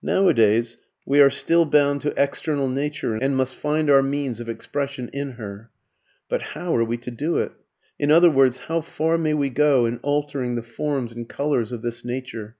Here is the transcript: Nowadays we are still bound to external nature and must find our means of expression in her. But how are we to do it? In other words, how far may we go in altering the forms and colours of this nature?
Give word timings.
Nowadays 0.00 0.78
we 1.04 1.20
are 1.20 1.28
still 1.28 1.66
bound 1.66 2.00
to 2.00 2.14
external 2.16 2.70
nature 2.70 3.14
and 3.16 3.36
must 3.36 3.54
find 3.54 3.90
our 3.90 4.02
means 4.02 4.40
of 4.40 4.48
expression 4.48 5.10
in 5.12 5.32
her. 5.32 5.70
But 6.26 6.40
how 6.56 6.74
are 6.74 6.84
we 6.84 6.96
to 6.96 7.10
do 7.10 7.36
it? 7.36 7.52
In 7.98 8.10
other 8.10 8.30
words, 8.30 8.60
how 8.60 8.80
far 8.80 9.18
may 9.18 9.34
we 9.34 9.50
go 9.50 9.84
in 9.84 9.98
altering 9.98 10.54
the 10.54 10.62
forms 10.62 11.12
and 11.12 11.28
colours 11.28 11.70
of 11.70 11.82
this 11.82 12.02
nature? 12.02 12.56